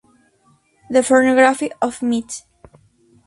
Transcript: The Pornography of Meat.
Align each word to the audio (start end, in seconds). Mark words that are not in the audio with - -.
The 0.89 1.03
Pornography 1.03 1.69
of 1.79 2.01
Meat. 2.01 2.41